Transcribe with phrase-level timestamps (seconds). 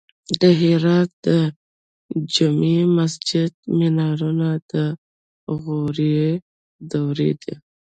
[0.39, 1.27] د هرات د
[2.35, 4.73] جمعې مسجد مینارونه د
[5.63, 6.23] غوري
[6.91, 7.53] دورې دي